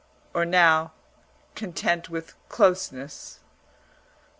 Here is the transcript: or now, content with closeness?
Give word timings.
or 0.33 0.45
now, 0.45 0.93
content 1.53 2.09
with 2.09 2.33
closeness? 2.49 3.39